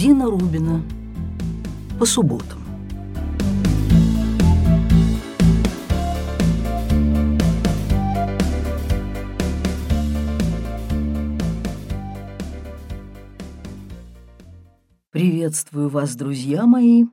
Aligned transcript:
Дина 0.00 0.30
Рубина. 0.30 0.82
По 1.98 2.06
субботам. 2.06 2.58
Приветствую 15.10 15.90
вас, 15.90 16.16
друзья 16.16 16.64
мои. 16.64 17.04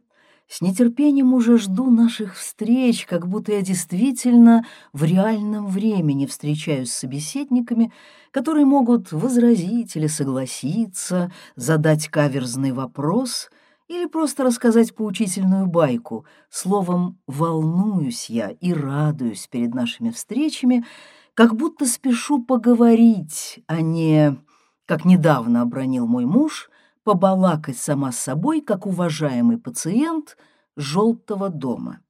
С 0.48 0.62
нетерпением 0.62 1.34
уже 1.34 1.58
жду 1.58 1.92
наших 1.92 2.36
встреч, 2.38 3.06
как 3.06 3.28
будто 3.28 3.52
я 3.52 3.62
действительно 3.62 4.66
в 4.94 5.04
реальном 5.04 5.68
времени 5.68 6.26
встречаюсь 6.26 6.90
с 6.92 6.98
собеседниками, 6.98 7.92
которые 8.32 8.66
могут 8.66 9.12
возразить 9.12 9.98
или 9.98 10.08
согласиться, 10.08 11.34
задать 11.58 12.08
каверзный 12.08 12.72
вопрос 12.72 13.50
или 13.90 14.06
просто 14.06 14.46
рассказать 14.46 14.96
поучительную 14.96 15.68
байку. 15.68 16.26
Словом, 16.50 17.20
волнуюсь 17.28 18.30
я 18.30 18.50
и 18.50 18.72
радуюсь 18.72 19.48
перед 19.48 19.74
нашими 19.74 20.12
встречами, 20.12 20.86
как 21.34 21.56
будто 21.56 21.86
спешу 21.86 22.42
поговорить, 22.42 23.60
а 23.68 23.82
не, 23.82 24.38
как 24.86 25.04
недавно 25.04 25.62
обронил 25.62 26.08
мой 26.08 26.26
муж— 26.26 26.70
побалакать 27.08 27.78
сама 27.78 28.12
с 28.12 28.20
собой, 28.20 28.60
как 28.60 28.86
уважаемый 28.86 29.58
пациент 29.58 30.36
желтого 30.76 31.48
дома. 31.48 32.02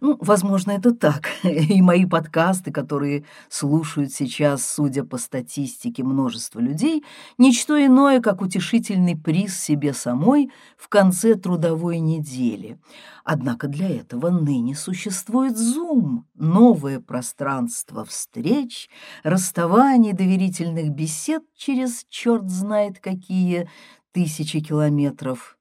Ну, 0.00 0.16
возможно, 0.20 0.70
это 0.70 0.94
так. 0.94 1.26
И 1.42 1.82
мои 1.82 2.06
подкасты, 2.06 2.70
которые 2.70 3.24
слушают 3.48 4.12
сейчас, 4.12 4.64
судя 4.64 5.02
по 5.02 5.18
статистике, 5.18 6.04
множество 6.04 6.60
людей, 6.60 7.02
ничто 7.36 7.84
иное, 7.84 8.20
как 8.20 8.42
утешительный 8.42 9.16
приз 9.16 9.58
себе 9.58 9.92
самой 9.92 10.52
в 10.76 10.88
конце 10.88 11.34
трудовой 11.34 11.98
недели. 11.98 12.78
Однако 13.24 13.66
для 13.66 13.88
этого 13.88 14.30
ныне 14.30 14.76
существует 14.76 15.56
Zoom, 15.56 16.22
новое 16.34 17.00
пространство 17.00 18.04
встреч, 18.04 18.88
расставаний, 19.24 20.12
доверительных 20.12 20.90
бесед 20.90 21.42
через 21.56 22.04
черт 22.08 22.48
знает 22.48 23.00
какие 23.00 23.68
тысячи 24.14 24.60
километров. 24.60 25.58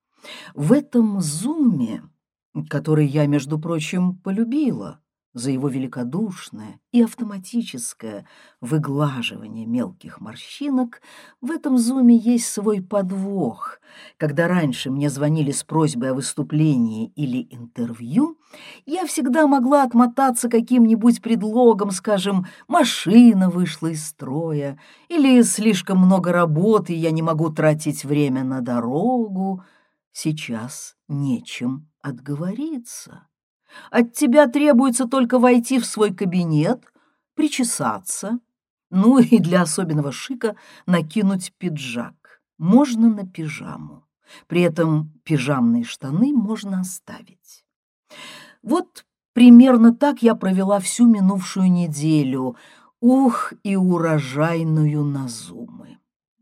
В 0.54 0.72
этом 0.72 1.20
зуме, 1.20 2.04
который 2.70 3.08
я, 3.08 3.26
между 3.26 3.60
прочим, 3.60 4.16
полюбила 4.16 5.02
за 5.34 5.50
его 5.50 5.68
великодушное 5.68 6.80
и 6.92 7.02
автоматическое 7.02 8.28
выглаживание 8.62 9.66
мелких 9.66 10.22
морщинок, 10.22 11.02
в 11.42 11.50
этом 11.50 11.80
зуме 11.80 12.16
есть 12.16 12.46
свой 12.46 12.82
подвох. 12.84 13.80
Когда 14.18 14.48
раньше 14.48 14.92
мне 14.92 15.10
звонили 15.10 15.52
с 15.52 15.64
просьбой 15.64 16.12
о 16.12 16.14
выступлении 16.14 17.12
или 17.16 17.48
интервью, 17.50 18.38
я 18.86 19.06
всегда 19.06 19.48
могла 19.48 19.84
отмотаться 19.84 20.50
каким-нибудь 20.50 21.22
предлогом, 21.22 21.92
скажем, 21.92 22.46
машина 22.68 23.50
вышла 23.50 23.88
из 23.88 24.06
строя, 24.06 24.80
или 25.10 25.42
слишком 25.42 26.00
много 26.00 26.32
работы, 26.32 26.94
я 26.94 27.12
не 27.12 27.22
могу 27.22 27.50
тратить 27.50 28.04
время 28.04 28.44
на 28.44 28.62
дорогу. 28.62 29.64
Сейчас 30.12 30.96
нечем 31.08 31.90
отговориться. 32.02 33.28
От 33.90 34.14
тебя 34.14 34.48
требуется 34.48 35.08
только 35.08 35.40
войти 35.40 35.80
в 35.80 35.86
свой 35.86 36.14
кабинет, 36.14 36.84
причесаться, 37.36 38.40
ну 38.90 39.18
и 39.18 39.40
для 39.40 39.64
особенного 39.64 40.12
шика 40.12 40.56
накинуть 40.86 41.54
пиджак. 41.58 42.42
Можно 42.60 43.10
на 43.10 43.26
пижаму. 43.26 44.06
При 44.48 44.62
этом 44.62 45.12
пижамные 45.24 45.84
штаны 45.84 46.32
можно 46.34 46.82
оставить. 46.82 47.66
Вот 48.64 49.06
примерно 49.34 49.94
так 49.94 50.24
я 50.24 50.36
провела 50.36 50.80
всю 50.80 51.06
минувшую 51.06 51.72
неделю. 51.72 52.56
Ух, 53.02 53.52
и 53.64 53.76
урожайную 53.76 55.04
Назумы. 55.04 55.98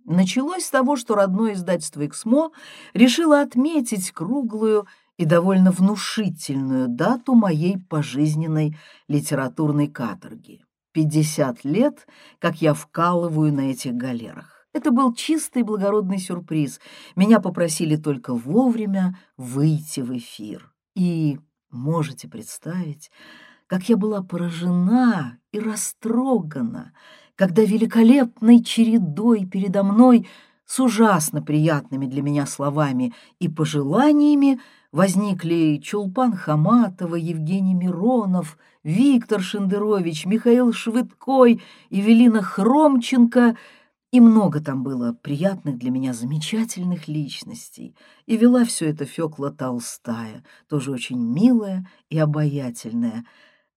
Началось 0.05 0.65
с 0.65 0.69
того, 0.69 0.95
что 0.95 1.15
родное 1.15 1.53
издательство 1.53 2.05
«Эксмо» 2.05 2.51
решило 2.93 3.41
отметить 3.41 4.11
круглую 4.11 4.85
и 5.17 5.25
довольно 5.25 5.71
внушительную 5.71 6.87
дату 6.87 7.33
моей 7.33 7.77
пожизненной 7.77 8.77
литературной 9.07 9.87
каторги. 9.87 10.63
50 10.93 11.63
лет, 11.63 12.07
как 12.39 12.61
я 12.61 12.73
вкалываю 12.73 13.53
на 13.53 13.71
этих 13.71 13.93
галерах. 13.93 14.67
Это 14.73 14.91
был 14.91 15.13
чистый 15.13 15.63
благородный 15.63 16.17
сюрприз. 16.17 16.79
Меня 17.15 17.39
попросили 17.39 17.95
только 17.95 18.33
вовремя 18.33 19.17
выйти 19.37 20.01
в 20.01 20.15
эфир. 20.15 20.71
И 20.95 21.39
можете 21.71 22.27
представить, 22.27 23.11
как 23.67 23.89
я 23.89 23.97
была 23.97 24.21
поражена 24.21 25.37
и 25.51 25.59
растрогана, 25.59 26.93
когда 27.35 27.63
великолепной 27.63 28.63
чередой 28.63 29.45
передо 29.45 29.83
мной 29.83 30.27
с 30.65 30.79
ужасно 30.79 31.41
приятными 31.41 32.05
для 32.05 32.21
меня 32.21 32.45
словами 32.45 33.13
и 33.39 33.49
пожеланиями 33.49 34.59
возникли 34.91 35.79
Чулпан 35.81 36.33
Хаматова, 36.33 37.15
Евгений 37.15 37.73
Миронов, 37.73 38.57
Виктор 38.83 39.41
Шендерович, 39.41 40.25
Михаил 40.25 40.73
Швыдкой, 40.73 41.61
Евелина 41.89 42.41
Хромченко, 42.41 43.55
и 44.11 44.19
много 44.19 44.59
там 44.59 44.83
было 44.83 45.13
приятных 45.13 45.77
для 45.77 45.89
меня 45.89 46.13
замечательных 46.13 47.07
личностей. 47.07 47.95
И 48.25 48.35
вела 48.35 48.65
все 48.65 48.89
это 48.89 49.05
Фёкла 49.05 49.51
Толстая, 49.51 50.43
тоже 50.67 50.91
очень 50.91 51.19
милая 51.19 51.87
и 52.09 52.19
обаятельная. 52.19 53.25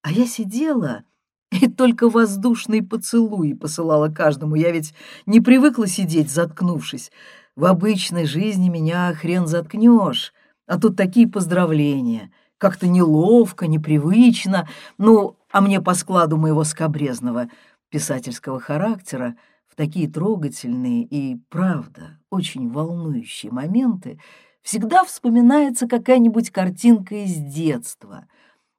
А 0.03 0.11
я 0.11 0.27
сидела 0.27 1.05
и 1.53 1.69
только 1.69 2.09
воздушные 2.09 2.83
поцелуи 2.83 3.53
посылала 3.53 4.09
каждому. 4.09 4.57
Я 4.57 4.73
ведь 4.73 4.93
не 5.25 5.41
привыкла 5.41 5.87
сидеть, 5.87 6.31
заткнувшись. 6.31 7.13
В 7.55 7.67
обычной 7.67 8.27
жизни 8.27 8.69
меня 8.69 9.15
хрен 9.15 9.47
заткнешь. 9.47 10.33
А 10.67 10.81
тут 10.81 10.97
такие 10.97 11.29
поздравления. 11.29 12.33
Как-то 12.59 12.89
неловко, 12.89 13.69
непривычно. 13.69 14.69
Ну, 14.99 15.37
а 15.53 15.61
мне 15.61 15.81
по 15.81 15.95
складу 15.95 16.37
моего 16.37 16.65
скобрезного 16.65 17.47
писательского 17.91 18.59
характера 18.59 19.37
такие 19.77 20.09
трогательные 20.09 21.03
и, 21.05 21.37
правда, 21.49 22.19
очень 22.31 22.71
волнующие 22.71 23.53
моменты 23.53 24.21
всегда 24.63 25.05
вспоминается 25.05 25.87
какая-нибудь 25.87 26.51
картинка 26.51 27.15
из 27.17 27.37
детства 27.37 28.27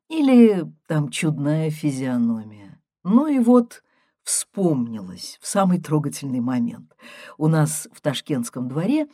или 0.09 0.66
там 0.88 1.09
чудная 1.09 1.69
физиономия. 1.69 2.81
Ну 3.03 3.28
и 3.28 3.39
вот 3.39 3.84
вспомнилось 4.23 5.38
в 5.41 5.47
самый 5.47 5.79
трогательный 5.79 6.39
момент. 6.39 6.95
У 7.38 7.47
нас 7.47 7.88
в 7.94 8.01
Ташкентском 8.01 8.67
дворе 8.67 9.07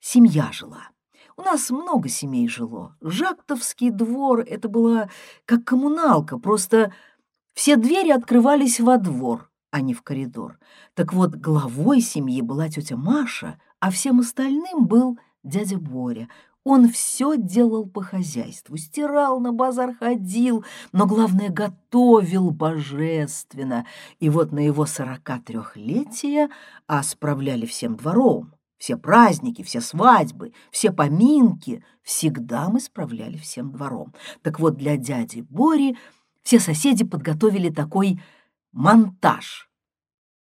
семья 0.00 0.50
жила. 0.52 0.88
У 1.36 1.42
нас 1.42 1.70
много 1.70 2.08
семей 2.08 2.48
жило. 2.48 2.96
Жактовский 3.00 3.90
двор— 3.90 4.40
это 4.46 4.68
была 4.68 5.10
как 5.44 5.64
коммуналка, 5.64 6.38
просто 6.38 6.92
все 7.54 7.76
двери 7.76 8.10
открывались 8.10 8.80
во 8.80 8.98
двор, 8.98 9.50
а 9.74 9.80
не 9.80 9.92
в 9.92 10.02
коридор. 10.02 10.60
Так 10.94 11.12
вот, 11.12 11.34
главой 11.34 12.00
семьи 12.00 12.40
была 12.42 12.68
тетя 12.68 12.96
Маша, 12.96 13.58
а 13.80 13.90
всем 13.90 14.20
остальным 14.20 14.86
был 14.86 15.18
дядя 15.42 15.78
Боря. 15.78 16.28
Он 16.62 16.88
все 16.88 17.36
делал 17.36 17.84
по 17.84 18.00
хозяйству, 18.00 18.76
стирал, 18.76 19.40
на 19.40 19.52
базар 19.52 19.92
ходил, 19.96 20.64
но, 20.92 21.06
главное, 21.06 21.48
готовил 21.48 22.52
божественно. 22.52 23.84
И 24.20 24.30
вот 24.30 24.52
на 24.52 24.60
его 24.60 24.86
сорока 24.86 25.40
трехлетия, 25.44 26.50
а 26.86 27.02
справляли 27.02 27.66
всем 27.66 27.96
двором, 27.96 28.54
все 28.78 28.96
праздники, 28.96 29.64
все 29.64 29.80
свадьбы, 29.80 30.52
все 30.70 30.92
поминки 30.92 31.84
всегда 32.04 32.68
мы 32.68 32.78
справляли 32.78 33.38
всем 33.38 33.72
двором. 33.72 34.14
Так 34.42 34.60
вот, 34.60 34.76
для 34.76 34.96
дяди 34.96 35.40
Бори 35.40 35.98
все 36.44 36.60
соседи 36.60 37.04
подготовили 37.04 37.70
такой 37.70 38.20
монтаж. 38.74 39.70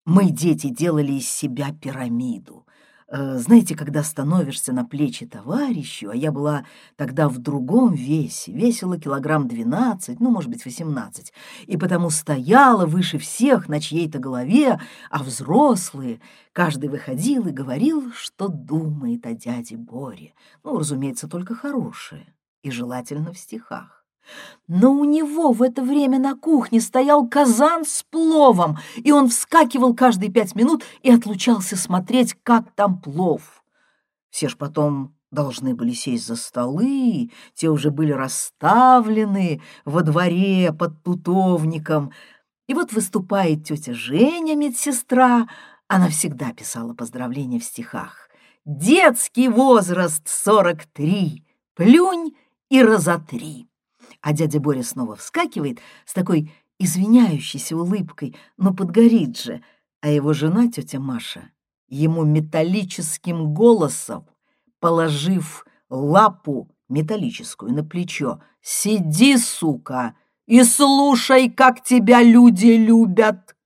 Мы, 0.05 0.31
дети, 0.31 0.69
делали 0.69 1.13
из 1.13 1.29
себя 1.29 1.73
пирамиду. 1.73 2.67
Э, 3.09 3.37
знаете, 3.39 3.77
когда 3.77 4.03
становишься 4.03 4.73
на 4.73 4.85
плечи 4.85 5.27
товарищу, 5.27 6.09
а 6.09 6.17
я 6.17 6.33
была 6.33 6.65
тогда 6.97 7.29
в 7.29 7.39
другом 7.39 7.93
весе, 7.93 8.53
весила 8.53 8.99
килограмм 8.99 9.49
двенадцать, 9.49 10.21
ну, 10.21 10.31
может 10.31 10.51
быть, 10.51 10.65
восемнадцать, 10.65 11.33
и 11.67 11.77
потому 11.77 12.11
стояла 12.11 12.87
выше 12.87 13.19
всех 13.19 13.69
на 13.69 13.81
чьей-то 13.81 14.19
голове, 14.19 14.81
а 15.11 15.23
взрослые, 15.23 16.21
каждый 16.53 16.89
выходил 16.89 17.47
и 17.47 17.53
говорил, 17.53 18.13
что 18.13 18.49
думает 18.49 19.27
о 19.27 19.35
дяде 19.35 19.77
Боре. 19.77 20.35
Ну, 20.65 20.79
разумеется, 20.79 21.29
только 21.29 21.55
хорошее, 21.55 22.35
и 22.63 22.71
желательно 22.71 23.33
в 23.33 23.39
стихах. 23.39 24.02
Но 24.69 24.93
у 24.93 25.05
него 25.05 25.53
в 25.53 25.63
это 25.63 25.83
время 25.83 26.19
на 26.19 26.35
кухне 26.35 26.81
стоял 26.81 27.27
казан 27.29 27.85
с 27.85 28.03
пловом, 28.03 28.79
и 28.97 29.13
он 29.13 29.29
вскакивал 29.29 29.95
каждые 29.95 30.31
пять 30.31 30.55
минут 30.55 30.85
и 31.03 31.11
отлучался 31.11 31.77
смотреть, 31.77 32.37
как 32.43 32.73
там 32.75 33.01
плов. 33.01 33.63
Все 34.31 34.49
ж 34.49 34.57
потом 34.57 35.15
должны 35.31 35.75
были 35.75 35.93
сесть 35.93 36.27
за 36.27 36.37
столы, 36.37 37.31
те 37.55 37.69
уже 37.69 37.91
были 37.91 38.13
расставлены 38.13 39.61
во 39.85 40.03
дворе 40.03 40.73
под 40.73 41.03
тутовником. 41.03 42.13
И 42.69 42.75
вот 42.75 42.93
выступает 42.93 43.65
тетя 43.65 43.95
Женя, 43.95 44.55
медсестра, 44.55 45.49
она 45.89 46.09
всегда 46.09 46.53
писала 46.53 46.95
поздравления 46.95 47.59
в 47.59 47.65
стихах. 47.65 48.29
«Детский 48.65 49.49
возраст 49.49 50.29
сорок 50.29 50.85
три, 50.87 51.45
плюнь 51.75 52.37
и 52.71 52.83
разотри». 52.83 53.72
А 54.23 54.33
дядя 54.33 54.61
Боря 54.61 54.83
снова 54.83 55.17
вскакивает 55.17 55.81
с 56.07 56.15
такой 56.15 56.51
извиняющейся 56.79 57.77
улыбкой, 57.77 58.35
но 58.57 58.73
подгорит 58.73 59.39
же, 59.39 59.63
а 60.01 60.09
его 60.09 60.33
жена, 60.33 60.69
тетя 60.69 60.99
Маша, 60.99 61.51
ему 61.89 62.25
металлическим 62.25 63.53
голосом 63.53 64.27
положив 64.83 65.65
лапу 65.89 66.69
металлическую 66.89 67.73
на 67.73 67.85
плечо. 67.85 68.43
«Сиди, 68.61 69.37
сука, 69.39 70.17
и 70.47 70.63
слушай, 70.65 71.49
как 71.49 71.83
тебя 71.83 72.23
люди 72.23 72.67
любят!» 72.67 73.57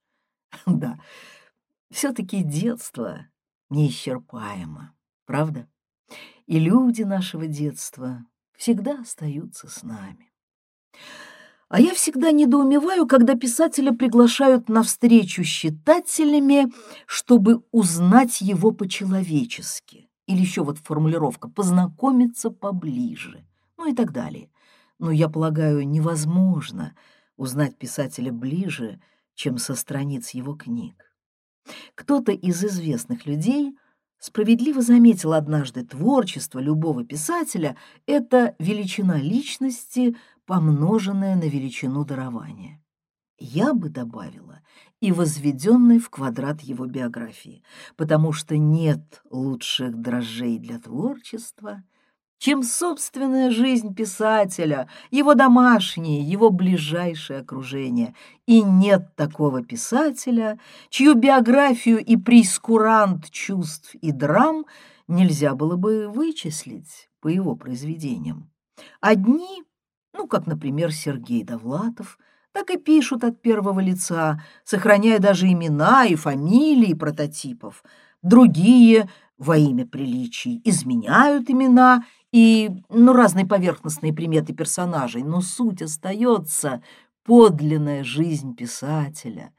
Да, 0.66 0.98
все-таки 1.90 2.42
детство 2.42 3.26
неисчерпаемо, 3.70 4.94
правда? 5.24 5.68
И 6.46 6.58
люди 6.58 7.02
нашего 7.02 7.46
детства 7.46 8.24
всегда 8.56 9.00
остаются 9.00 9.68
с 9.68 9.82
нами. 9.82 10.32
А 11.68 11.80
я 11.80 11.94
всегда 11.94 12.30
недоумеваю, 12.30 13.06
когда 13.06 13.34
писателя 13.34 13.92
приглашают 13.92 14.68
на 14.68 14.82
встречу 14.82 15.42
с 15.42 15.48
читателями, 15.48 16.72
чтобы 17.06 17.62
узнать 17.72 18.40
его 18.40 18.70
по-человечески. 18.70 20.08
Или 20.26 20.40
еще 20.40 20.62
вот 20.62 20.78
формулировка 20.78 21.48
«познакомиться 21.48 22.50
поближе», 22.50 23.44
ну 23.76 23.90
и 23.90 23.94
так 23.94 24.12
далее. 24.12 24.50
Но 24.98 25.10
я 25.10 25.28
полагаю, 25.28 25.86
невозможно 25.86 26.94
узнать 27.36 27.76
писателя 27.76 28.32
ближе, 28.32 29.00
чем 29.34 29.58
со 29.58 29.74
страниц 29.74 30.30
его 30.30 30.54
книг. 30.54 31.12
Кто-то 31.94 32.32
из 32.32 32.64
известных 32.64 33.26
людей 33.26 33.76
справедливо 34.18 34.82
заметил 34.82 35.32
однажды 35.32 35.84
творчество 35.84 36.58
любого 36.58 37.04
писателя— 37.04 37.76
это 38.06 38.54
величина 38.58 39.18
личности, 39.18 40.16
помноженная 40.46 41.36
на 41.36 41.44
величину 41.44 42.04
дарования. 42.04 42.80
Я 43.38 43.74
бы 43.74 43.90
добавила 43.90 44.60
и 45.00 45.12
возведенный 45.12 45.98
в 45.98 46.08
квадрат 46.08 46.62
его 46.62 46.86
биографии, 46.86 47.62
потому 47.96 48.32
что 48.32 48.56
нет 48.56 49.22
лучших 49.30 50.00
дрожжей 50.00 50.58
для 50.58 50.78
творчества, 50.78 51.82
чем 52.38 52.62
собственная 52.62 53.50
жизнь 53.50 53.94
писателя, 53.94 54.88
его 55.10 55.34
домашнее, 55.34 56.22
его 56.22 56.50
ближайшее 56.50 57.40
окружение. 57.40 58.14
И 58.46 58.62
нет 58.62 59.14
такого 59.16 59.62
писателя, 59.62 60.58
чью 60.88 61.14
биографию 61.14 62.02
и 62.02 62.16
прискурант 62.16 63.30
чувств 63.30 63.94
и 63.94 64.12
драм 64.12 64.64
нельзя 65.08 65.54
было 65.54 65.76
бы 65.76 66.08
вычислить 66.08 67.08
по 67.20 67.28
его 67.28 67.54
произведениям. 67.54 68.50
Одни, 69.00 69.62
ну, 70.16 70.26
как, 70.26 70.46
например, 70.46 70.92
Сергей 70.92 71.44
Довлатов– 71.44 72.18
так 72.56 72.70
и 72.70 72.78
пишут 72.78 73.22
от 73.22 73.42
первого 73.42 73.80
лица, 73.80 74.42
сохраняя 74.64 75.18
даже 75.18 75.46
имена 75.46 76.06
и 76.06 76.14
фамилии 76.14 76.94
прототипов. 76.94 77.84
Другие 78.22 79.10
во 79.36 79.58
имя 79.58 79.86
приличий 79.86 80.62
изменяют 80.64 81.50
имена 81.50 82.04
и 82.32 82.70
ну, 82.88 83.12
разные 83.12 83.44
поверхностные 83.44 84.14
приметы 84.14 84.54
персонажей, 84.54 85.22
но 85.22 85.42
суть 85.42 85.82
остается 85.82 86.82
подлинная 87.24 88.02
жизнь 88.02 88.56
писателя. 88.56 89.52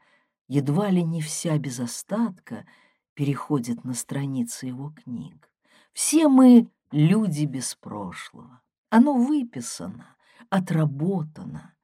Едва 0.48 0.90
ли 0.90 1.04
не 1.04 1.22
вся 1.22 1.56
без 1.56 1.78
остатка 1.78 2.66
переходит 3.14 3.84
на 3.84 3.94
страницы 3.94 4.66
его 4.66 4.92
книг. 5.04 5.48
Все 5.92 6.26
мы 6.26 6.68
люди 6.90 7.44
без 7.44 7.76
прошлого. 7.76 8.60
Оно 8.90 9.14
выписано, 9.14 10.16
отработано 10.50 11.74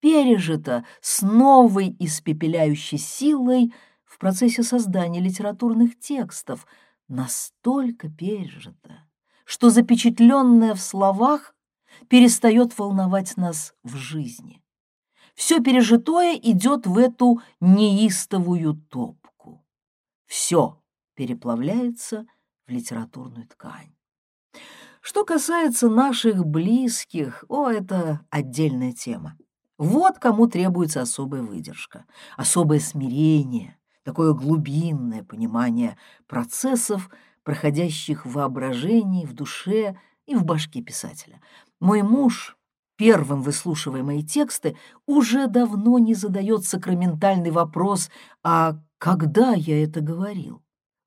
пережито 0.00 0.84
с 1.00 1.22
новой 1.22 1.94
испепеляющей 1.98 2.98
силой 2.98 3.72
в 4.04 4.18
процессе 4.18 4.62
создания 4.62 5.20
литературных 5.20 5.98
текстов, 5.98 6.66
настолько 7.08 8.08
пережито, 8.08 9.06
что 9.44 9.70
запечатленное 9.70 10.74
в 10.74 10.80
словах 10.80 11.54
перестает 12.08 12.78
волновать 12.78 13.36
нас 13.36 13.74
в 13.82 13.96
жизни. 13.96 14.62
Все 15.34 15.60
пережитое 15.60 16.34
идет 16.34 16.86
в 16.86 16.98
эту 16.98 17.40
неистовую 17.60 18.74
топку. 18.74 19.64
Все 20.26 20.82
переплавляется 21.14 22.26
в 22.66 22.70
литературную 22.70 23.46
ткань. 23.46 23.94
Что 25.08 25.24
касается 25.24 25.88
наших 25.88 26.44
близких, 26.44 27.42
о, 27.48 27.70
это 27.70 28.20
отдельная 28.28 28.92
тема. 28.92 29.38
Вот 29.78 30.18
кому 30.18 30.48
требуется 30.48 31.00
особая 31.00 31.40
выдержка, 31.40 32.04
особое 32.36 32.78
смирение, 32.78 33.78
такое 34.02 34.34
глубинное 34.34 35.24
понимание 35.24 35.96
процессов, 36.26 37.08
проходящих 37.42 38.26
в 38.26 38.32
воображении, 38.32 39.24
в 39.24 39.32
душе 39.32 39.98
и 40.26 40.34
в 40.34 40.44
башке 40.44 40.82
писателя. 40.82 41.40
Мой 41.80 42.02
муж, 42.02 42.58
первым 42.96 43.40
выслушивая 43.40 44.02
мои 44.02 44.22
тексты, 44.22 44.76
уже 45.06 45.46
давно 45.46 45.98
не 45.98 46.12
задает 46.12 46.66
сакраментальный 46.66 47.50
вопрос 47.50 48.10
«А 48.42 48.74
когда 48.98 49.54
я 49.54 49.82
это 49.82 50.02
говорил?» 50.02 50.62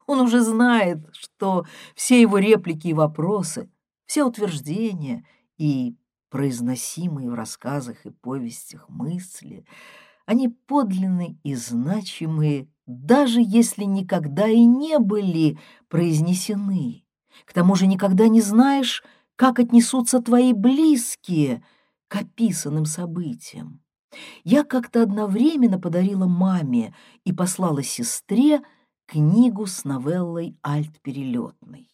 Он 0.08 0.22
уже 0.22 0.42
знает, 0.42 1.08
что 1.14 1.68
все 1.94 2.20
его 2.20 2.40
реплики 2.40 2.88
и 2.88 2.94
вопросы, 2.94 3.70
все 4.12 4.26
утверждения 4.26 5.26
и 5.58 5.96
произносимые 6.30 7.30
в 7.30 7.34
рассказах 7.34 8.06
и 8.06 8.10
повестях 8.10 8.90
мысли, 8.90 9.66
они 10.26 10.50
подлинны 10.50 11.40
и 11.44 11.56
значимые, 11.56 12.68
даже 12.86 13.40
если 13.42 13.86
никогда 13.86 14.50
и 14.50 14.66
не 14.66 15.00
были 15.00 15.58
произнесены. 15.88 17.06
К 17.46 17.54
тому 17.54 17.76
же 17.76 17.88
никогда 17.88 18.28
не 18.28 18.42
знаешь, 18.42 19.02
как 19.38 19.60
отнесутся 19.60 20.22
твои 20.22 20.52
близкие 20.52 21.64
к 22.10 22.18
описанным 22.18 22.84
событиям. 22.84 23.82
Я 24.44 24.66
как-то 24.66 25.04
одновременно 25.04 25.80
подарила 25.80 26.28
маме 26.28 26.94
и 27.24 27.32
послала 27.32 27.82
сестре 27.82 28.62
книгу 29.06 29.68
с 29.68 29.86
новеллой 29.86 30.58
«Альт 30.62 31.02
перелетный». 31.02 31.91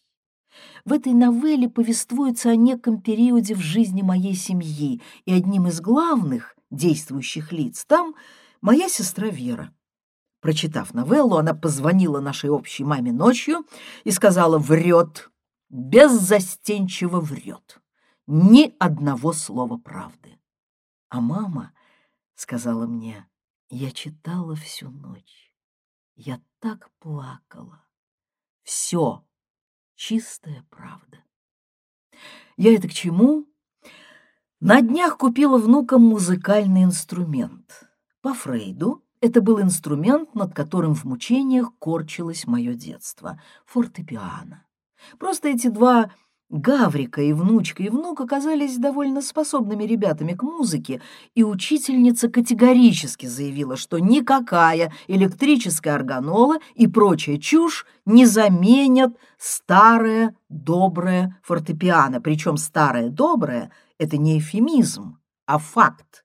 В 0.84 0.92
этой 0.92 1.12
новелле 1.12 1.68
повествуется 1.68 2.50
о 2.50 2.56
неком 2.56 3.00
периоде 3.00 3.54
в 3.54 3.60
жизни 3.60 4.02
моей 4.02 4.34
семьи, 4.34 5.02
и 5.24 5.32
одним 5.32 5.66
из 5.66 5.80
главных 5.80 6.56
действующих 6.70 7.52
лиц 7.52 7.84
там 7.84 8.14
моя 8.60 8.88
сестра 8.88 9.28
Вера. 9.28 9.74
Прочитав 10.40 10.94
новеллу, 10.94 11.36
она 11.36 11.52
позвонила 11.52 12.20
нашей 12.20 12.50
общей 12.50 12.84
маме 12.84 13.12
ночью 13.12 13.66
и 14.04 14.10
сказала 14.10 14.58
«врет, 14.58 15.30
беззастенчиво 15.68 17.20
врет, 17.20 17.80
ни 18.26 18.74
одного 18.78 19.32
слова 19.32 19.76
правды». 19.78 20.38
А 21.08 21.20
мама 21.20 21.72
сказала 22.34 22.86
мне 22.86 23.26
«я 23.68 23.90
читала 23.90 24.54
всю 24.54 24.90
ночь, 24.90 25.52
я 26.14 26.40
так 26.60 26.90
плакала, 27.00 27.84
все 28.62 29.24
чистая 29.98 30.64
правда. 30.70 31.18
Я 32.56 32.74
это 32.74 32.88
к 32.88 32.92
чему? 32.92 33.46
На 34.60 34.80
днях 34.80 35.18
купила 35.18 35.58
внукам 35.58 36.02
музыкальный 36.02 36.84
инструмент. 36.84 37.82
По 38.22 38.32
Фрейду 38.32 39.04
это 39.20 39.42
был 39.42 39.60
инструмент, 39.60 40.34
над 40.34 40.54
которым 40.54 40.94
в 40.94 41.04
мучениях 41.04 41.76
корчилось 41.78 42.46
мое 42.46 42.74
детство— 42.74 43.42
фортепиано. 43.66 44.64
Просто 45.18 45.48
эти 45.48 45.66
два 45.68 46.12
Гаврика 46.50 47.20
и 47.20 47.34
внучка 47.34 47.82
и 47.82 47.90
внук 47.90 48.22
оказались 48.22 48.78
довольно 48.78 49.20
способными 49.20 49.84
ребятами 49.84 50.32
к 50.32 50.42
музыке, 50.42 51.02
и 51.34 51.44
учительница 51.44 52.30
категорически 52.30 53.26
заявила, 53.26 53.76
что 53.76 53.98
никакая 53.98 54.90
электрическая 55.08 55.94
органола 55.94 56.56
и 56.74 56.86
прочая 56.86 57.36
чушь 57.36 57.84
не 58.06 58.24
заменят 58.24 59.14
старое 59.36 60.34
доброе 60.48 61.38
фортепиано. 61.42 62.22
Причем 62.22 62.56
старое 62.56 63.10
доброе— 63.10 63.70
это 63.98 64.16
не 64.16 64.38
эфемизм, 64.38 65.18
а 65.44 65.58
факт, 65.58 66.24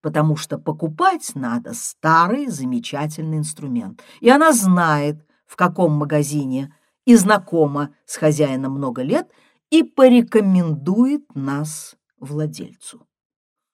потому 0.00 0.36
что 0.36 0.56
покупать 0.56 1.32
надо 1.34 1.74
старый 1.74 2.46
замечательный 2.46 3.36
инструмент. 3.36 4.02
И 4.20 4.30
она 4.30 4.52
знает, 4.52 5.26
в 5.44 5.56
каком 5.56 5.92
магазине, 5.92 6.74
и 7.04 7.16
знакома 7.16 7.90
с 8.06 8.16
хозяином 8.16 8.72
много 8.72 9.02
лет— 9.02 9.30
и 9.70 9.82
порекомендует 9.82 11.34
нас 11.34 11.96
владельцу. 12.18 13.06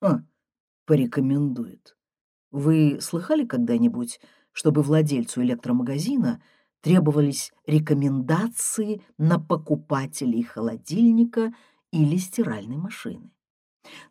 Ха, 0.01 0.25
порекомендует. 0.87 1.97
Вы 2.51 2.99
слыхали 3.01 3.45
когда-нибудь, 3.45 4.21
чтобы 4.53 4.83
владельцу 4.83 5.43
электромагазина 5.43 6.43
требовались 6.81 7.53
рекомендации 7.67 9.03
на 9.19 9.39
покупателей 9.39 10.43
холодильника 10.43 11.53
или 11.91 12.17
стиральной 12.17 12.77
машины? 12.77 13.31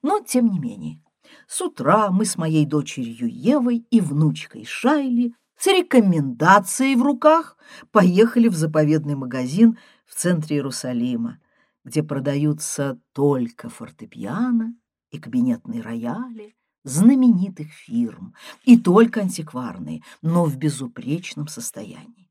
Но, 0.02 0.20
тем 0.20 0.50
не 0.50 0.60
менее, 0.60 1.02
с 1.48 1.62
утра 1.62 2.12
мы 2.12 2.26
с 2.26 2.38
моей 2.38 2.66
дочерью 2.66 3.30
Евой 3.30 3.86
и 3.90 4.02
внучкой 4.02 4.66
Шайли 4.66 5.34
с 5.58 5.68
рекомендацией 5.68 6.96
в 6.96 7.04
руках 7.04 7.58
поехали 7.92 8.50
в 8.50 8.56
заповедный 8.56 9.16
магазин 9.16 9.78
в 10.06 10.16
центре 10.16 10.58
Иерусалима, 10.58 11.40
где 11.84 12.04
продаются 12.04 13.00
только 13.14 13.70
фортепиано 13.70 14.76
и 15.12 15.20
кабинетные 15.20 15.82
рояли 15.82 16.56
знаменитых 16.84 17.72
фирм, 17.72 18.36
и 18.66 18.78
только 18.78 19.22
антикварные, 19.22 20.04
но 20.22 20.44
в 20.46 20.58
безупречном 20.58 21.48
состоянии. 21.48 22.30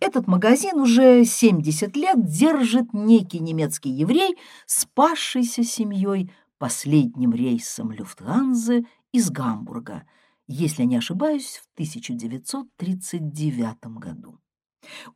Этот 0.00 0.26
магазин 0.26 0.80
уже 0.80 1.24
70 1.24 1.96
лет 1.96 2.26
держит 2.26 2.92
некий 2.92 3.38
немецкий 3.38 3.90
еврей, 3.90 4.36
спасшийся 4.66 5.64
семьей 5.64 6.30
последним 6.58 7.32
рейсом 7.32 7.92
Люфтганзы 7.92 8.84
из 9.12 9.30
Гамбурга, 9.30 10.06
если 10.46 10.82
не 10.84 10.96
ошибаюсь, 10.96 11.62
в 11.62 11.68
1939 11.74 13.98
году. 13.98 14.38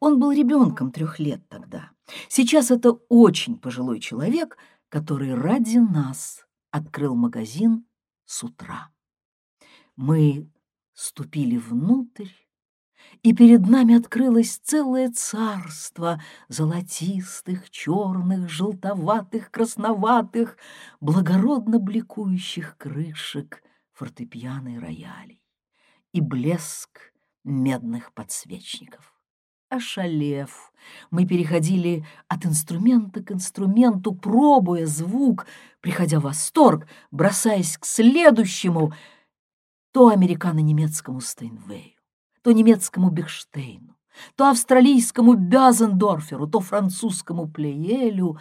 Он 0.00 0.18
был 0.18 0.32
ребенком 0.32 0.92
трех 0.92 1.18
лет 1.18 1.48
тогда. 1.48 1.90
Сейчас 2.28 2.70
это 2.70 2.92
очень 3.08 3.58
пожилой 3.58 4.00
человек, 4.00 4.56
который 4.88 5.34
ради 5.34 5.78
нас 5.78 6.46
открыл 6.70 7.14
магазин 7.14 7.86
с 8.24 8.42
утра. 8.42 8.90
Мы 9.96 10.50
ступили 10.94 11.56
внутрь, 11.56 12.28
и 13.22 13.32
перед 13.32 13.66
нами 13.66 13.96
открылось 13.96 14.58
целое 14.58 15.10
царство 15.10 16.20
золотистых, 16.48 17.70
черных, 17.70 18.48
желтоватых, 18.50 19.50
красноватых, 19.50 20.56
благородно 21.00 21.78
бликующих 21.78 22.76
крышек 22.76 23.62
фортепиано 23.92 24.76
и 24.76 24.78
роялей 24.78 25.42
и 26.12 26.20
блеск 26.20 27.12
медных 27.44 28.12
подсвечников. 28.12 29.17
Ошалев, 29.70 30.72
мы 31.10 31.26
переходили 31.26 32.06
от 32.26 32.46
инструмента 32.46 33.22
к 33.22 33.32
инструменту, 33.32 34.14
пробуя 34.14 34.86
звук, 34.86 35.46
приходя 35.80 36.20
в 36.20 36.22
восторг, 36.22 36.86
бросаясь 37.10 37.76
к 37.76 37.84
следующему, 37.84 38.94
то 39.92 40.08
американо-немецкому 40.08 41.20
Стейнвею, 41.20 41.98
то 42.42 42.52
немецкому 42.52 43.10
Бехштейну, 43.10 43.96
то 44.36 44.48
австралийскому 44.48 45.34
Бязендорферу, 45.34 46.46
то 46.46 46.60
французскому 46.60 47.46
Плеелю. 47.46 48.38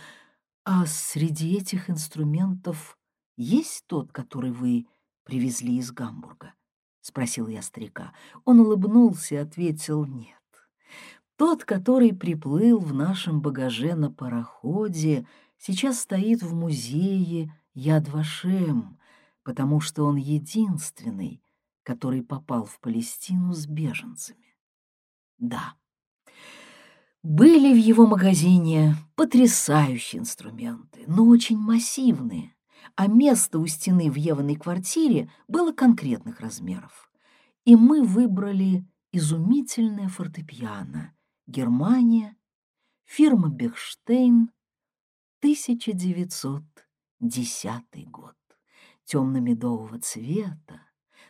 А 0.63 0.85
среди 0.85 1.57
этих 1.57 1.89
инструментов 1.89 2.97
есть 3.35 3.85
тот, 3.87 4.11
который 4.11 4.51
вы 4.51 4.87
привезли 5.23 5.77
из 5.77 5.91
Гамбурга?— 5.91 6.53
спросил 7.01 7.47
я 7.47 7.61
старика. 7.61 8.13
Он 8.43 8.59
улыбнулся 8.59 9.35
и 9.35 9.37
ответил 9.37 10.05
«нет». 10.05 10.36
Тот, 11.37 11.65
который 11.65 12.13
приплыл 12.13 12.79
в 12.79 12.95
нашем 12.95 13.41
багаже 13.41 13.93
на 13.93 14.11
пароходе, 14.11 15.27
сейчас 15.59 15.99
стоит 15.99 16.41
в 16.41 16.55
музее 16.55 17.53
Ядвашем, 17.75 18.97
потому 19.43 19.79
что 19.79 20.05
он 20.05 20.15
единственный, 20.15 21.43
который 21.83 22.23
попал 22.23 22.65
в 22.65 22.79
Палестину 22.79 23.53
с 23.53 23.67
беженцами. 23.67 24.57
Да, 25.37 25.75
были 27.21 27.71
в 27.71 27.77
его 27.77 28.07
магазине 28.07 28.95
потрясающие 29.15 30.19
инструменты, 30.19 31.03
но 31.05 31.23
очень 31.23 31.59
массивные, 31.59 32.55
а 32.95 33.05
место 33.05 33.59
у 33.59 33.67
стены 33.67 34.09
в 34.09 34.15
Еваной 34.15 34.55
квартире 34.55 35.29
было 35.47 35.71
конкретных 35.71 36.39
размеров. 36.39 37.11
И 37.63 37.75
мы 37.75 38.01
выбрали 38.01 38.87
изумительное 39.11 40.07
фортепиано— 40.07 41.13
Германия, 41.47 42.35
фирма 43.05 43.47
Бехштейн, 43.47 44.51
1910 45.39 48.11
год, 48.11 48.35
темно-медового 49.05 49.97
цвета, 49.99 50.81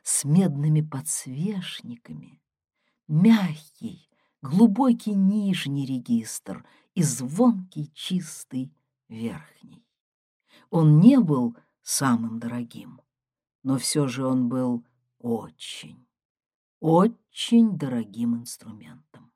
с 0.01 0.25
медными 0.25 0.81
подсвечниками, 0.81 2.41
мягкий, 3.07 4.09
глубокий 4.41 5.13
нижний 5.13 5.85
регистр 5.85 6.65
и 6.95 7.03
звонкий 7.03 7.91
чистый 7.93 8.73
верхний. 9.09 9.85
Он 10.71 10.99
не 10.99 11.19
был 11.19 11.55
самым 11.83 12.39
дорогим, 12.39 13.01
но 13.61 13.77
все 13.77 14.07
же 14.07 14.25
он 14.25 14.49
был 14.49 14.83
очень, 15.19 16.07
очень 16.79 17.77
дорогим 17.77 18.35
инструментом. 18.35 19.31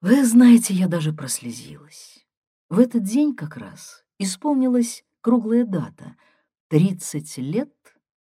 Вы 0.00 0.24
знаете, 0.24 0.74
я 0.74 0.88
даже 0.88 1.12
прослезилась. 1.12 2.26
В 2.68 2.78
этот 2.78 3.02
день 3.02 3.34
как 3.34 3.56
раз 3.56 4.04
исполнилась 4.18 5.04
круглая 5.20 5.64
дата— 5.64 6.16
30 6.68 7.38
лет, 7.38 7.72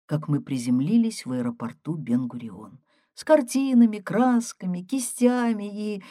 как 0.06 0.28
мы 0.28 0.40
приземлились 0.40 1.26
в 1.26 1.32
аэропорту 1.32 1.94
Бенгурион 1.94 2.80
с 3.14 3.24
картинами, 3.24 3.98
красками, 3.98 4.80
кистями 4.80 5.96
и 5.96 6.02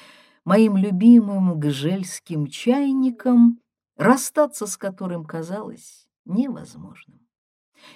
моим 0.45 0.77
любимым 0.77 1.59
гжельским 1.59 2.45
чайником, 2.45 3.59
расстаться 3.97 4.67
с 4.67 4.77
которым 4.77 5.25
казалось 5.25 6.07
невозможным. 6.25 7.27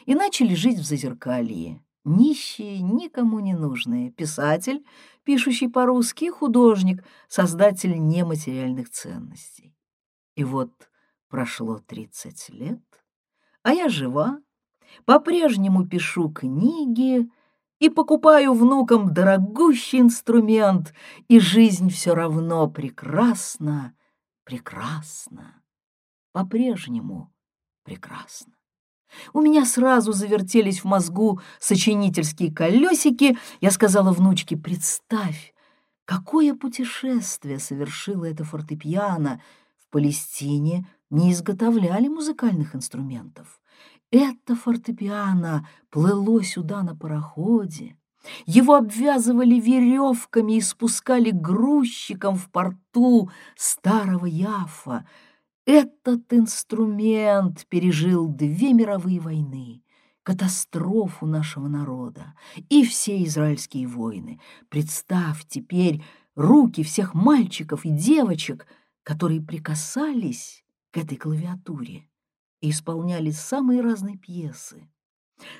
И 0.05 0.15
начали 0.15 0.55
жить 0.55 0.79
в 0.79 0.83
Зазеркалье, 0.83 1.84
нищие, 2.05 2.81
никому 2.81 3.39
не 3.39 3.53
нужные, 3.53 4.11
писатель, 4.11 4.85
пишущий 5.23 5.69
по-русски, 5.69 6.29
художник, 6.29 7.03
создатель 7.27 7.97
нематериальных 7.97 8.89
ценностей. 8.89 9.75
И 10.35 10.43
вот 10.43 10.71
прошло 11.27 11.79
30 11.79 12.49
лет, 12.49 12.83
а 13.63 13.73
я 13.73 13.89
жива, 13.89 14.39
по-прежнему 15.05 15.87
пишу 15.87 16.29
книги 16.29 17.29
и 17.79 17.89
покупаю 17.89 18.53
внукам 18.53 19.13
дорогущий 19.13 19.99
инструмент, 19.99 20.93
и 21.27 21.39
жизнь 21.39 21.89
все 21.89 22.13
равно 22.15 22.69
прекрасна, 22.69 23.95
прекрасна, 24.43 25.61
по-прежнему 26.31 27.33
прекрасна. 27.83 28.53
У 29.33 29.41
меня 29.41 29.65
сразу 29.65 30.13
завертелись 30.13 30.81
в 30.81 30.85
мозгу 30.85 31.39
сочинительские 31.59 32.53
колесики. 32.53 33.37
Я 33.61 33.71
сказала 33.71 34.11
внучке, 34.11 34.57
представь, 34.57 35.53
какое 36.05 36.53
путешествие 36.53 37.59
совершило 37.59 38.25
это 38.25 38.43
фортепиано. 38.43 39.41
В 39.77 39.89
Палестине 39.91 40.87
не 41.09 41.31
изготовляли 41.31 42.07
музыкальных 42.07 42.75
инструментов. 42.75 43.59
Это 44.11 44.55
фортепиано 44.55 45.67
плыло 45.89 46.43
сюда 46.43 46.83
на 46.83 46.95
пароходе. 46.95 47.97
Его 48.45 48.75
обвязывали 48.75 49.59
веревками 49.59 50.53
и 50.53 50.61
спускали 50.61 51.29
грузчикам 51.29 52.35
в 52.35 52.49
порту 52.49 53.29
старого 53.55 54.25
Яфа— 54.25 55.07
этот 55.65 56.31
инструмент 56.31 57.65
пережил 57.67 58.27
две 58.27 58.73
мировые 58.73 59.19
войны, 59.19 59.83
катастрофу 60.23 61.25
нашего 61.25 61.67
народа 61.67 62.33
и 62.69 62.85
все 62.85 63.23
израильские 63.23 63.87
войны. 63.87 64.39
Представь 64.69 65.45
теперь 65.47 66.03
руки 66.35 66.83
всех 66.83 67.13
мальчиков 67.13 67.85
и 67.85 67.89
девочек, 67.89 68.67
которые 69.03 69.41
прикасались 69.41 70.63
к 70.91 70.97
этой 70.97 71.17
клавиатуре 71.17 72.07
и 72.61 72.69
исполняли 72.69 73.31
самые 73.31 73.81
разные 73.81 74.17
пьесы. 74.17 74.87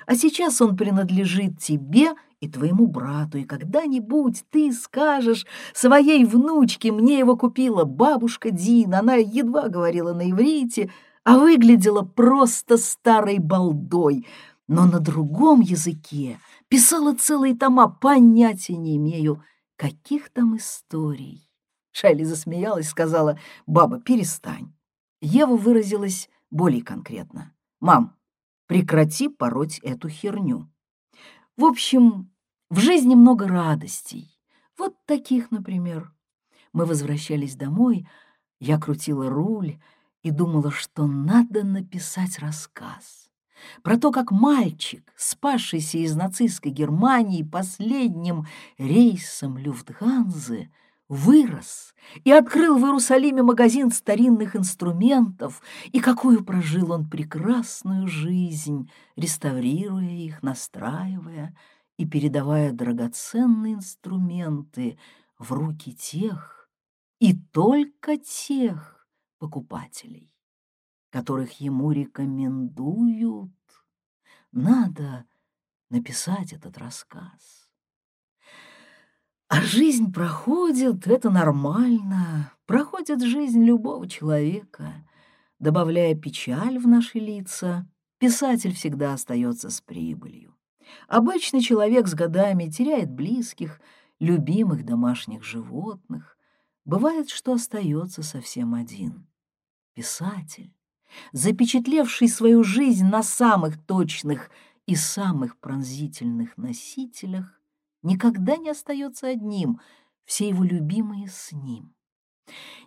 А 0.06 0.14
сейчас 0.14 0.60
он 0.60 0.76
принадлежит 0.76 1.58
тебе 1.60 2.14
и 2.40 2.48
твоему 2.48 2.86
брату, 2.86 3.38
и 3.38 3.44
когда-нибудь 3.44 4.44
ты 4.50 4.72
скажешь 4.72 5.46
своей 5.74 6.24
внучке, 6.24 6.92
мне 6.92 7.18
его 7.18 7.36
купила 7.36 7.84
бабушка 7.84 8.50
Дина, 8.50 9.00
она 9.00 9.14
едва 9.14 9.68
говорила 9.68 10.12
на 10.12 10.30
иврите, 10.30 10.90
а 11.24 11.38
выглядела 11.38 12.02
просто 12.02 12.76
старой 12.76 13.38
балдой, 13.38 14.26
но 14.68 14.84
на 14.84 15.00
другом 15.00 15.60
языке 15.60 16.38
писала 16.68 17.14
целые 17.14 17.56
тома, 17.56 17.88
понятия 17.88 18.76
не 18.76 18.96
имею, 18.96 19.42
каких 19.76 20.30
там 20.30 20.56
историй. 20.56 21.42
Шайли 21.92 22.24
засмеялась, 22.24 22.88
сказала, 22.88 23.38
«Баба, 23.66 23.98
перестань, 24.00 24.72
Ева 25.20 25.56
выразилась 25.56 26.28
более 26.50 26.82
конкретно. 26.82 27.54
«Мам, 27.80 28.16
прекрати 28.66 29.28
пороть 29.28 29.78
эту 29.80 30.08
херню». 30.08 30.70
В 31.56 31.64
общем, 31.64 32.30
в 32.68 32.80
жизни 32.80 33.14
много 33.14 33.48
радостей. 33.48 34.30
Вот 34.76 34.94
таких, 35.06 35.50
например. 35.50 36.12
Мы 36.74 36.84
возвращались 36.84 37.56
домой, 37.56 38.06
я 38.60 38.78
крутила 38.78 39.30
руль 39.30 39.78
и 40.22 40.30
думала, 40.30 40.70
что 40.70 41.06
надо 41.06 41.64
написать 41.64 42.38
рассказ 42.38 43.30
про 43.82 43.96
то, 43.96 44.12
как 44.12 44.30
мальчик, 44.32 45.10
спасшийся 45.16 45.96
из 45.96 46.14
нацистской 46.14 46.70
Германии 46.70 47.42
последним 47.42 48.46
рейсом 48.76 49.56
Люфтганзы, 49.56 50.70
вырос 51.08 51.94
и 52.24 52.32
открыл 52.32 52.78
в 52.78 52.84
Иерусалиме 52.84 53.42
магазин 53.42 53.90
старинных 53.90 54.56
инструментов, 54.56 55.62
и 55.92 56.00
какую 56.00 56.44
прожил 56.44 56.92
он 56.92 57.08
прекрасную 57.08 58.08
жизнь, 58.08 58.90
реставрируя 59.16 60.10
их, 60.10 60.42
настраивая 60.42 61.56
и 61.96 62.06
передавая 62.06 62.72
драгоценные 62.72 63.74
инструменты 63.74 64.98
в 65.38 65.52
руки 65.52 65.94
тех 65.94 66.68
и 67.18 67.34
только 67.36 68.16
тех 68.16 69.06
покупателей, 69.38 70.32
которых 71.10 71.60
ему 71.60 71.92
рекомендуют. 71.92 73.52
Надо 74.52 75.26
написать 75.88 76.52
этот 76.52 76.78
рассказ. 76.78 77.65
А 79.48 79.60
жизнь 79.60 80.12
проходит, 80.12 81.06
это 81.06 81.30
нормально. 81.30 82.52
Проходит 82.66 83.22
жизнь 83.22 83.64
любого 83.64 84.08
человека. 84.08 85.06
Добавляя 85.60 86.16
печаль 86.16 86.78
в 86.78 86.88
наши 86.88 87.18
лица, 87.18 87.88
писатель 88.18 88.74
всегда 88.74 89.12
остается 89.12 89.70
с 89.70 89.80
прибылью. 89.80 90.56
Обычный 91.06 91.60
человек 91.60 92.08
с 92.08 92.14
годами 92.14 92.68
теряет 92.68 93.10
близких, 93.10 93.80
любимых 94.18 94.84
домашних 94.84 95.44
животных. 95.44 96.36
Бывает, 96.84 97.30
что 97.30 97.52
остается 97.52 98.24
совсем 98.24 98.74
один. 98.74 99.28
Писатель, 99.94 100.74
запечатлевший 101.32 102.28
свою 102.28 102.64
жизнь 102.64 103.06
на 103.06 103.22
самых 103.22 103.80
точных 103.84 104.50
и 104.86 104.96
самых 104.96 105.56
пронзительных 105.58 106.56
носителях, 106.56 107.60
никогда 108.02 108.56
не 108.56 108.70
остается 108.70 109.28
одним, 109.28 109.80
все 110.24 110.48
его 110.48 110.64
любимые 110.64 111.28
с 111.28 111.52
ним. 111.52 111.94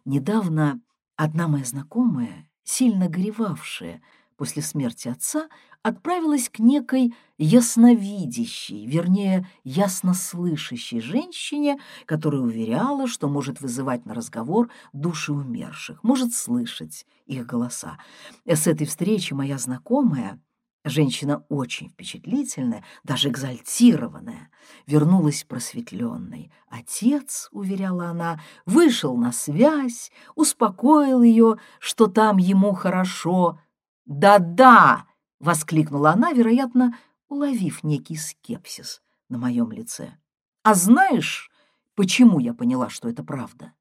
Недавно 0.06 0.82
одна 1.16 1.48
моя 1.48 1.66
знакомая, 1.66 2.50
сильно 2.64 3.10
горевавшая 3.10 4.02
после 4.38 4.62
смерти 4.62 5.10
отца, 5.10 5.50
отправилась 5.82 6.50
к 6.50 6.60
некой 6.60 7.14
ясновидящей, 7.38 8.86
вернее, 8.86 9.48
яснослышащей 9.64 11.02
женщине, 11.02 11.80
которая 12.06 12.42
уверяла, 12.42 13.08
что 13.08 13.28
может 13.28 13.62
вызывать 13.62 14.06
на 14.06 14.14
разговор 14.14 14.70
души 14.94 15.34
умерших, 15.34 16.04
может 16.04 16.34
слышать 16.34 17.06
их 17.26 17.46
голоса. 17.46 17.98
С 18.46 18.68
этой 18.68 18.88
встречи 18.88 19.34
моя 19.34 19.58
знакомая 19.58 20.42
Женщина 20.86 21.44
очень 21.50 21.90
впечатлительная, 21.90 22.86
даже 23.04 23.28
экзальтированная, 23.30 24.50
вернулась 24.88 25.44
просветленной. 25.44 26.54
Отец, 26.70 27.50
уверяла 27.52 28.08
она, 28.08 28.40
вышел 28.66 29.18
на 29.18 29.34
связь, 29.34 30.10
успокоил 30.36 31.22
ее, 31.22 31.58
что 31.80 32.08
там 32.08 32.38
ему 32.38 32.74
хорошо. 32.74 33.60
«Да-да!»— 34.06 35.06
воскликнула 35.40 36.12
она, 36.12 36.32
вероятно, 36.32 36.98
уловив 37.28 37.84
некий 37.84 38.16
скепсис 38.16 39.02
на 39.28 39.38
моем 39.38 39.74
лице. 39.74 40.18
«А 40.64 40.76
знаешь, 40.76 41.52
почему 41.94 42.40
я 42.40 42.54
поняла, 42.54 42.90
что 42.90 43.10
это 43.10 43.22
правда? 43.22 43.74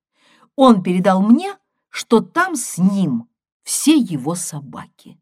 Он 0.56 0.82
передал 0.82 1.22
мне, 1.22 1.56
что 1.90 2.20
там 2.20 2.56
с 2.56 2.76
ним 2.76 3.28
все 3.62 3.96
его 3.96 4.34
собаки». 4.34 5.20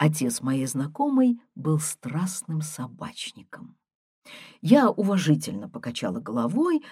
Отец 0.00 0.40
моей 0.40 0.64
знакомой 0.64 1.42
был 1.54 1.78
страстным 1.78 2.62
собачником. 2.62 3.76
Я 4.62 4.88
уважительно 4.88 5.68
покачала 5.68 6.20
головой, 6.20 6.82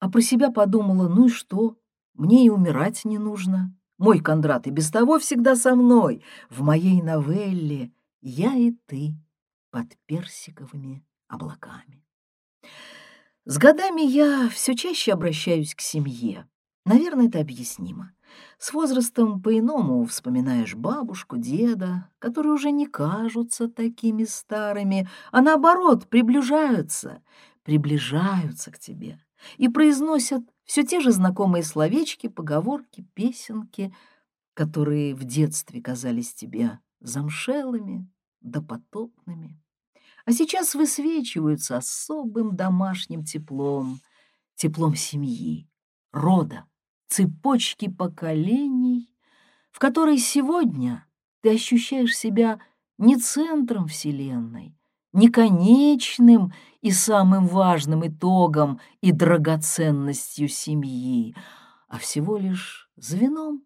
а 0.00 0.10
про 0.10 0.20
себя 0.20 0.50
подумала, 0.50 1.08
ну 1.08 1.26
и 1.26 1.28
что, 1.28 1.78
мне 2.12 2.44
и 2.44 2.50
умирать 2.50 3.04
не 3.04 3.18
нужно. 3.18 3.72
Мой 3.98 4.18
Кондрат 4.18 4.66
и 4.66 4.70
без 4.70 4.90
того 4.90 5.20
всегда 5.20 5.54
со 5.54 5.76
мной. 5.76 6.24
В 6.50 6.62
моей 6.62 7.00
новелле 7.02 7.92
«Я 8.20 8.56
и 8.56 8.72
ты» 8.86 9.14
под 9.70 9.96
персиковыми 10.06 11.06
облаками. 11.28 12.04
С 13.44 13.58
годами 13.58 14.00
я 14.00 14.48
все 14.48 14.74
чаще 14.74 15.12
обращаюсь 15.12 15.76
к 15.76 15.80
семье. 15.80 16.48
Наверное, 16.84 17.28
это 17.28 17.38
объяснимо. 17.38 18.12
С 18.58 18.72
возрастом 18.72 19.42
по-иному 19.42 20.04
вспоминаешь 20.04 20.74
бабушку, 20.74 21.36
деда, 21.36 22.08
которые 22.18 22.52
уже 22.52 22.70
не 22.70 22.86
кажутся 22.86 23.68
такими 23.68 24.24
старыми, 24.24 25.08
а 25.32 25.42
наоборот 25.42 26.08
приближаются, 26.08 27.22
приближаются 27.62 28.70
к 28.70 28.78
тебе 28.78 29.20
и 29.56 29.68
произносят 29.68 30.42
все 30.64 30.84
те 30.84 31.00
же 31.00 31.12
знакомые 31.12 31.62
словечки, 31.62 32.28
поговорки, 32.28 33.06
песенки, 33.14 33.94
которые 34.54 35.14
в 35.14 35.24
детстве 35.24 35.82
казались 35.82 36.34
тебе 36.34 36.78
замшелыми, 37.00 38.10
допотопными, 38.40 39.60
а 40.24 40.32
сейчас 40.32 40.74
высвечиваются 40.74 41.76
особым 41.76 42.56
домашним 42.56 43.24
теплом, 43.24 44.00
теплом 44.54 44.94
семьи, 44.94 45.68
рода 46.12 46.64
цепочки 47.08 47.88
поколений, 47.88 49.10
в 49.70 49.78
которой 49.78 50.18
сегодня 50.18 51.06
ты 51.40 51.54
ощущаешь 51.54 52.16
себя 52.16 52.60
не 52.98 53.16
центром 53.16 53.86
Вселенной, 53.86 54.76
не 55.12 55.28
конечным 55.28 56.52
и 56.80 56.90
самым 56.90 57.46
важным 57.46 58.06
итогом 58.06 58.80
и 59.00 59.12
драгоценностью 59.12 60.48
семьи, 60.48 61.34
а 61.88 61.98
всего 61.98 62.36
лишь 62.36 62.90
звеном 62.96 63.64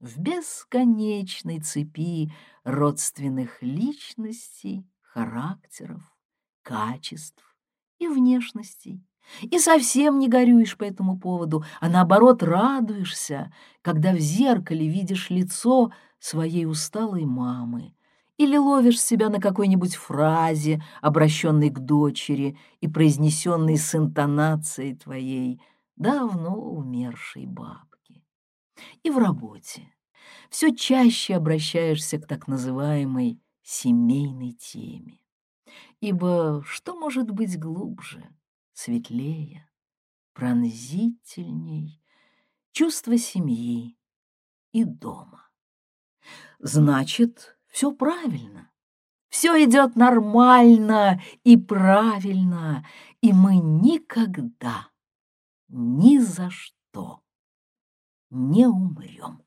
в 0.00 0.18
бесконечной 0.18 1.60
цепи 1.60 2.32
родственных 2.64 3.62
личностей, 3.62 4.86
характеров, 5.00 6.02
качеств 6.62 7.56
и 7.98 8.08
внешностей. 8.08 9.07
И 9.42 9.58
совсем 9.58 10.18
не 10.18 10.28
горюешь 10.28 10.76
по 10.76 10.84
этому 10.84 11.18
поводу, 11.18 11.64
а 11.80 11.88
наоборот 11.88 12.42
радуешься, 12.42 13.52
когда 13.82 14.12
в 14.12 14.18
зеркале 14.18 14.88
видишь 14.88 15.30
лицо 15.30 15.92
своей 16.18 16.66
усталой 16.66 17.24
мамы 17.24 17.94
или 18.36 18.56
ловишь 18.56 19.00
себя 19.00 19.28
на 19.28 19.40
какой-нибудь 19.40 19.96
фразе, 19.96 20.82
обращенной 21.02 21.70
к 21.70 21.78
дочери 21.78 22.58
и 22.80 22.88
произнесенной 22.88 23.76
с 23.76 23.94
интонацией 23.94 24.96
твоей 24.96 25.60
давно 25.96 26.54
умершей 26.54 27.46
бабки. 27.46 28.24
И 29.02 29.10
в 29.10 29.18
работе 29.18 29.92
все 30.50 30.74
чаще 30.74 31.34
обращаешься 31.34 32.18
к 32.18 32.26
так 32.26 32.46
называемой 32.46 33.40
семейной 33.62 34.52
теме. 34.52 35.18
Ибо 36.00 36.62
что 36.64 36.94
может 36.94 37.30
быть 37.30 37.58
глубже— 37.58 38.24
светлее, 38.78 39.68
пронзительней 40.34 42.00
чувство 42.70 43.18
семьи 43.18 43.98
и 44.70 44.84
дома. 44.84 45.50
Значит, 46.60 47.58
все 47.66 47.90
правильно. 47.90 48.70
Все 49.30 49.64
идет 49.64 49.96
нормально 49.96 51.20
и 51.42 51.56
правильно, 51.56 52.86
и 53.20 53.32
мы 53.32 53.56
никогда, 53.56 54.88
ни 55.66 56.18
за 56.18 56.48
что 56.48 57.24
не 58.30 58.66
умрем. 58.66 59.42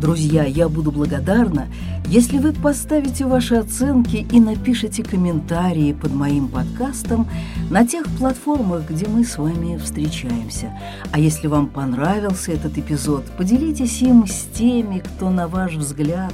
Друзья, 0.00 0.44
я 0.44 0.68
буду 0.68 0.92
благодарна, 0.92 1.66
если 2.06 2.38
вы 2.38 2.52
поставите 2.52 3.26
ваши 3.26 3.56
оценки 3.56 4.24
и 4.30 4.38
напишите 4.38 5.02
комментарии 5.02 5.92
под 5.92 6.12
моим 6.12 6.46
подкастом 6.46 7.28
на 7.68 7.84
тех 7.84 8.06
платформах, 8.16 8.88
где 8.88 9.08
мы 9.08 9.24
с 9.24 9.36
вами 9.38 9.76
встречаемся. 9.76 10.72
А 11.10 11.18
если 11.18 11.48
вам 11.48 11.66
понравился 11.66 12.52
этот 12.52 12.78
эпизод, 12.78 13.24
поделитесь 13.36 14.00
им 14.00 14.24
с 14.28 14.44
теми, 14.54 15.00
кто, 15.00 15.30
на 15.30 15.48
ваш 15.48 15.74
взгляд, 15.74 16.32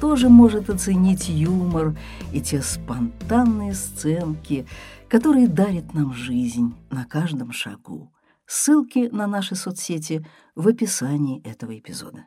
тоже 0.00 0.28
может 0.28 0.68
оценить 0.68 1.28
юмор 1.28 1.96
и 2.32 2.40
те 2.40 2.62
спонтанные 2.62 3.74
сценки, 3.74 4.66
который 5.08 5.46
дарит 5.46 5.94
нам 5.94 6.12
жизнь 6.14 6.74
на 6.90 7.04
каждом 7.04 7.52
шагу. 7.52 8.12
Ссылки 8.44 9.08
на 9.12 9.28
наши 9.28 9.54
соцсети 9.54 10.26
в 10.56 10.66
описании 10.66 11.40
этого 11.48 11.78
эпизода. 11.78 12.24